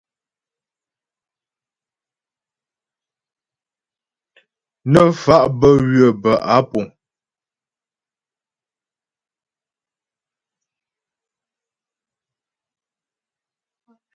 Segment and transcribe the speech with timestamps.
[4.91, 6.85] Nə́ fa' bə́ ywə̌ bə́ á púŋ.